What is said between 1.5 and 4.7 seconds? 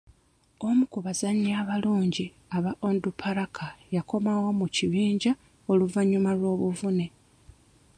abalungi aba Onduparaka yakomawo mu